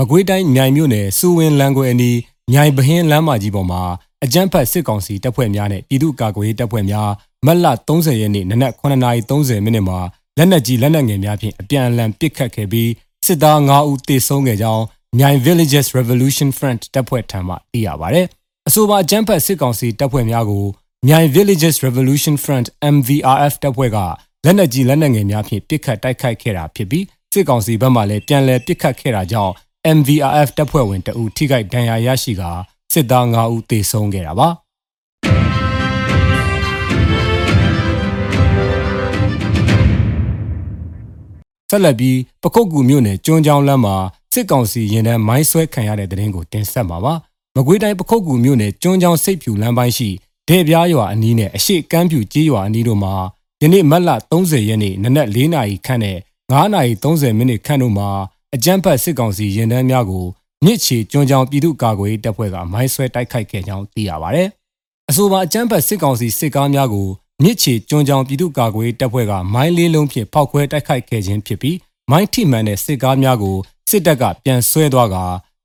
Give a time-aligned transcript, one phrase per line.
[0.00, 2.18] မကွေးတိုင်းမြိုင်မြို့နယ်စူဝင်လန်ကွယ်အနီး
[2.52, 3.82] မြိုင်ဘဟင်းလမ်းမကြီးပေါ်မှာ
[4.24, 7.10] အကြမ်းဖက်စစ်ကောင်စီတပ်ဖွဲ့များနဲ့ပြည်သူ့ကာကွယ်ရေးတပ်ဖွဲ့များ
[7.46, 9.98] မတ်လ30ရက်နေ့နနက်9:30မိနစ်မှာ
[10.38, 12.90] လက်နက်ကြီးလက်နက်ငယ်များဖြင့်အပြန်အလှန်ပစ်ခတ်ခဲ့ပြီး
[13.26, 14.84] စစ်သား9ဦးသေဆုံးခဲ့ကြောင်း
[15.18, 18.20] မြိုင် Villages Revolution Front တပ်ဖွဲ့ထံမှသိရပါဗျ။
[18.68, 20.64] အဆိုပါအကြမ်းဖက်စစ်ကောင်စီတပ်ဖွဲ့များကို
[21.08, 23.98] မြိုင် Villages Revolution Front MVRF တပ်ဖွဲ့က
[24.44, 29.54] လက်နက်ကြီးလက်နက်ငယ်များဖြင့်ပစ်ခတ်တိုက်ခိုက်ခဲ့တာဖြစ်ပြီးစစ်ကောင်စီဘက်မှလည်းပြန်လည်ပစ်ခတ်ခဲ့တာကြောင့်
[29.86, 32.50] MVRF တပ်ဖွဲ့ဝင်တအူထိခိုက်ဒဏ်ရာရရှိကာ
[32.92, 34.48] စစ်သား9ဦးသေဆုံးခဲ့တာပါ
[41.70, 43.96] ဆက်လက်ပြီးပကုတ်ကူမြို့နယ်ကျွန်းချောင်းလမ်းမှာ
[44.32, 47.14] စစ်ကောင်စီရင်တန်းမိုင်းဆွဲခံရတဲ့တဲ့ရင်ကိုတင်ဆက်မှာပါ
[47.56, 50.08] မကွေးတိုင်းပခုတ်ကူမြို့နယ်ကျွန်းချောင်းစိတ်ဖြူလမ်းပိုင်းရှိ
[50.48, 53.14] ဒေပြားရွာအနီးနဲ့အရှိကမ်းဖြူကြေးရွာအနီးတို့မှာ
[53.62, 58.08] ယနေ့မတ်လ30ရက်နေ့နနက်4နာရီခန့်နဲ့9နာရီ30မိနစ်ခန့်တို့မှာ
[58.56, 60.24] အကြမ်းဖက်စစ်ကောင်စီရင်တန်းများကို
[60.64, 64.42] မြစ်ချေကျွန်းချောင်းပြည်သူ့ကာကွယ်ရေးတပ်ဖွဲ့ကမိုင်းဆွဲတိုက်ခိုက်ခဲ့ကြောင်းသိရပါဗျ။
[65.10, 67.08] အဆိုပါအကြမ်းဖက်စစ်ကောင်စီစစ်ကားများကို
[67.42, 71.76] မြစ်ချေကျွန်းချောင်းပြည်သူ့ကာကွယ်ရေးတပ်ဖွဲ့ကမိုင်းလေးလုံးဖြင့်ဖောက်ခွဲတိုက်ခိုက်ခဲ့ခြင်းဖြစ်ပြီး
[72.10, 73.56] မိုင်းထိမှန်တဲ့စစ်ကားများကို
[73.90, 75.16] စစ်တပ်ကပြန်ဆွဲသွားက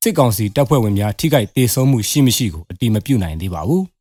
[0.03, 3.83] စစ်ကောင်စီတပ်ဖွဲ့ဝင်များထိခိုက်ဒေဆုံးမှုရှိမရှိကိုအတိမပြုနိုင်သေးပါဘူး။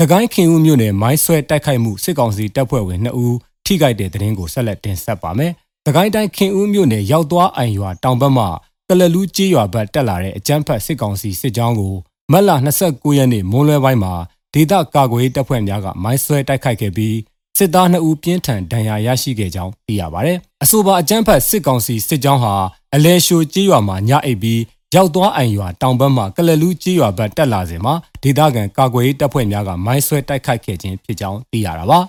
[0.00, 5.52] စကိုင်းခင်ဦးမြို့နယ်မိုင်းဆွဲတိုက်ခိုက်မှုစစ်ကောင်စီတပ်ဖွဲ့ဝင်2ဦးထိခိုက်တဲ့တဲ့ရင်ကိုဆက်လက်တင်ဆက်ပါမယ်။
[5.86, 8.44] စကိုင်းတိုင်းခင်ဦးမြို့နယ်ရောက်သွားအိုင်ရွာတောင်ဘက်မှ
[8.88, 11.94] ကလလူးကြီးရွာဘက်တက်လာတဲ့အကြမ်းဖက်စစ်ကောင်စီစစ်ကြောင်းကို
[12.32, 12.50] မတ်လ
[12.84, 14.14] 29ရက်နေ့မွန်းလွဲပိုင်းမှာ
[14.54, 17.16] ဒေသကာကွယ်ရေးတပ်ဖွဲ့များကမိုင်းဆွဲတိုက်ခိုက်ခဲ့ပြီး
[17.58, 22.54] စစ်သား2ဦးပြင်းထန်ဒဏ်ရာရရှိခဲ့ကြောင်းသိရပါတယ်။အဆိုပါအကြမ်းဖက်စစ်ကောင်စီစစ်ကြောင်းဟာ
[22.94, 24.60] အလဲရှိုကြေးရွာမှာညအိပ်ပြီး
[24.94, 32.00] ရောက်သွားအိုင်ရွာတောင်ဘက်မှကလလူးကြေးရွာဘက်တက်လာစဉ်မှာဒေသခံကာကွယ်ရေးတပ်ဖွဲ့များကမိုင်းဆွဲတိုက်ခိုက်ခဲ့ခြင်းဖြစ်ကြောင်းသိရတာပါ။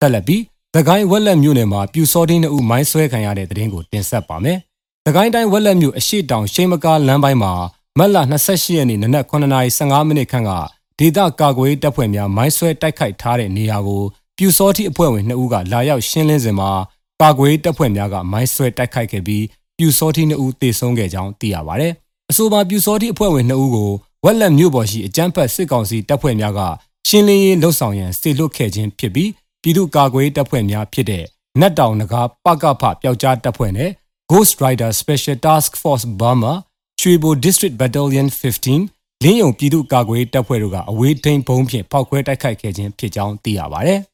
[0.00, 0.42] ဆက်လက်ပြီး
[0.74, 4.58] သကိုင်းဝက်လက်မြို့နယ်မှာပြူစောတင်းအုပ်မိုင်းဆွဲခံရတဲ့တဲ့ရင်ကိုတင်ဆက်ပါမယ်။။
[5.06, 7.52] သခိုင်းတိုင်းဝက်လက်မြို့အရှိတောင်ရှိမကားလမ်းပိုင်းမှာ
[7.98, 8.16] မတ်လ
[8.48, 10.50] 28ရက်နေ့နနက်9:15မိနစ်ခန့်က
[10.98, 14.02] ဒေသကာကွယ်တပ်ဖွဲ့များမိုင်းဆွဲတိုက်ခိုက်ထားတဲ့နေရာကို
[14.42, 16.70] ပြူစောတိအဖွဲ့ဝင်2ဦးကလာရောက်ရှင်းလင်းစဉ်မှာ
[17.20, 19.44] ကာကွယ်တပ်ဖွဲ့များကမိုင်းဆွဲတိုက်ခိုက်ခဲ့ပြီး
[19.76, 21.88] ပြူစောတိ2ဦးသေဆုံးခဲ့ကြောင်းသိရပါဗျ။
[22.30, 23.90] အဆိုပါပြူစောတိအဖွဲ့ဝင်2ဦးကို
[24.24, 26.60] ဝက်လက်မြို့ပေါ်ရှိအကြမ်းဖက်စစ်ကောင်စီတပ်ဖွဲ့များက
[27.08, 29.30] ရှင်းလင်းရေးလှုပ်ဆောင်ရန်စေလွှတ်ခဲ့ခြင်းဖြစ်ပြီး
[29.62, 31.24] ပြည်သူ့ကာကွယ်တပ်ဖွဲ့များဖြစ်တဲ့
[31.60, 33.90] နတ်တောင်နဂါပကဖပျောက်ကြားတပ်ဖွဲ့နဲ့
[34.30, 36.52] Ghost Rider Special Task Force Burma
[37.00, 38.26] ချွေဘို District Battalion
[38.80, 43.96] 15လင်းယုံပြည်သူ့ကာကွယ်တပ်ဖွဲ့တို့ကအဝေးထိန်ဘုံဖြင့်ဖောက်ခွဲတိုက်ခိုက်ခဲ့ခြင်းဖြစ်ကြောင်းသိရပါဗျ။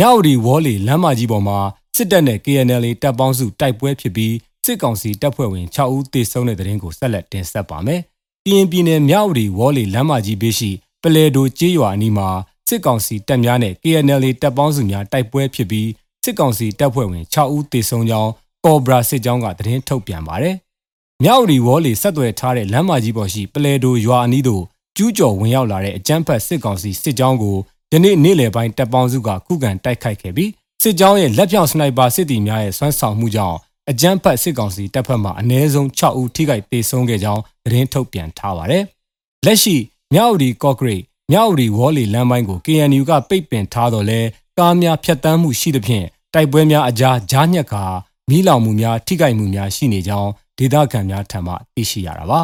[0.00, 1.58] မြောက်ရီဝေါ်လီလမ်းမကြီးပေါ်မှာ
[1.96, 8.00] စစ်တပ်နဲ့ KNL တပ်ပေါင်းစုတိုက်ပွဲဖြစ်ပြီးစစ်ကောင်စီတပ်ဖွဲ့ဝင်6ဦးသေဆုံးတဲ့တဲ့ရင်ကိုဆက်လက်တင်ဆက်ပါမယ်။
[8.44, 10.70] ပြည်ရင်ပြည်နယ်မြောက်ရီဝေါ်လီလမ်းမကြီးဘေးရှိ
[11.02, 12.28] ပလဲဒိုကျေးရွာအနီးမှာ
[12.68, 15.88] စစ်ကောင်စီတပ်များနဲ့ KNL တပ်ပေါင်းစုများတိုက်ပွဲဖြစ်ပြီး
[16.24, 18.30] စစ်ကောင်စီတပ်ဖွဲ့ဝင်6ဦးသေဆုံးကြောင်း
[18.64, 20.54] ကော်ဘရာစစ်ကြောင်းကသတင်းထုတ်ပြန်ပါတယ်။
[21.24, 24.62] မြောက်ရီဝေါ်လီဆက်သွယ်ထားတဲ့လမ်းမကြီးပေါ်ရှိပလဲဒိုရွာအနီးသို့
[24.96, 27.56] ကျူးကျော်ဝင်ရောက်လာတဲ့အကြမ်းဖက်စစ်ကောင်စီစစ်ကြောင်းကို
[27.92, 30.50] ယနေ့နေ့လယ်ပိုင်းတပ်ပေါင်းစုကခုခံတိုက်ခိုက်ခဲ့ပြီး
[30.82, 33.56] စစ်ကြောင်းရဲ့လက်ပြောင်စနိုက်ပါစစ်တီများရဲ့ဆွမ်းဆောင်မှုကြောင့်
[33.90, 38.84] အကြမ်းဖက်စစ်ကောင်စီတပ်ဖက်မှအ ਨੇ ဆုံး6ဦးထိခိုက်ဒေဆုံးခဲ့ကြောင်းသတင်းထုတ်ပြန်ထားပါတယ်။
[39.46, 39.76] လက်ရှိ
[40.14, 44.20] မြောက်ရီကော့ဂရိတ်မြောက်ရီဝေါ်လီလမ်းပိုင်းကို KNU ကပိတ်ပင်ထားတော့လဲ
[44.58, 47.84] ကားများဖြတ်တန်းမှုရှိသဖြင့်တိုက်ပွဲများအကြားကြားညက်ကာ
[48.30, 52.40] မီးလောင်မှုများထိခိုက်မှုများရှိနေကြောင်းဒေသခံများထံမှသိရှိရတာပါ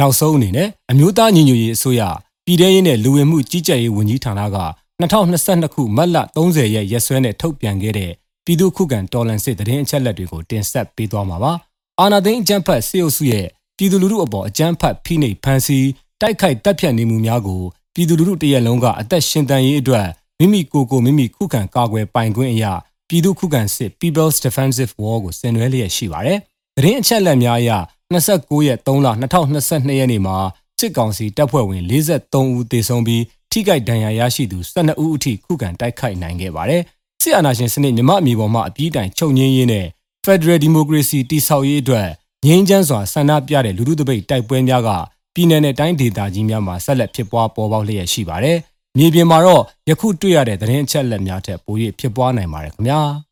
[0.00, 2.02] နောက်ဆုံးအနေနဲ့အမျိုးသားညီညွတ်ရေးအစိုးရ
[2.46, 4.58] ပြည်ထရေးနဲ့လူဝင်မှုကြီးကြပ်ရေးဝန်ကြီးဌာနက
[5.00, 8.10] 2022ခုမတ်လ30ရက်ရက်စွဲနဲ့ထုတ်ပြန်ခဲ့တဲ့
[8.44, 11.52] ပြည်သူခုခံတော်လှန်စစ်တရင်အချက်လက်တွေကိုတင်ဆက်ပေးသွားမှာပါ။
[12.00, 13.46] အာနာသိန်းအကြမ်းဖက်စေအုပ်စုရဲ့
[13.76, 15.88] ပြည်သူလူထုအပေါ်အကြမ်းဖက်ဖိနှိပ်ဖန်ဆီး
[16.20, 17.62] တိုက်ခိုက်တပ်ဖြတ်နေမှုများကို
[17.94, 20.06] ပြည်သူလူထုတရက်လုံးကအသက်ရှင်တန်ရေးအတွက်
[20.38, 22.72] မိမိကိုယ်ကိုမိမိခုခံကာကွယ်ပိုင်ခွင့်အရာ
[23.08, 26.38] ပြည်သူခုခံစစ် People's Defensive War ကိုဆင်နွှဲလျက်ရှိပါတယ်။
[26.76, 27.70] တရင်အချက်လက်များအရ
[28.14, 30.36] 29ရက်3လ2022ရက်နေ့မှာ
[30.78, 36.82] စစစ်ကောင်စီတပ်ဖွဲ့ဝင်43ဦးသေဆုံးပြီးထိခိုက်ဒဏ်ရာရရှိသူ12ဦးအထိခုခံတိုက်ခိုက်နိုင်ခဲ့ပါတယ်။
[37.22, 39.86] စစ်အာဏာရှင်စနစ်မြမအမီပေါ်မှာအပြည့်တိုင်ချုပ်ငင်းရင်းနဲ့
[40.24, 42.08] Federal Democracy တိဆောက်ရေးအတွက်
[42.46, 44.90] ငြိမ်းချမ်းစွာဆန္ဒပြတဲ့လူထုတပိတ်တိုက်ပွဲများက
[45.34, 48.58] ပြည်내နဲ့တိုင်းဒေသကြီးများမှာဆက်လက်ဖြစ်ပွားပေါ်ပေါက်လျက်ရှိပါတယ်။
[48.98, 53.00] မြေပြင်မှာတော့ယခုတွေ့ရတဲ့သတင်းအချက်အလက်များထက်ပို၍ဖြစ်ပွားနိုင်ပါတယ်ခင်ဗျာ။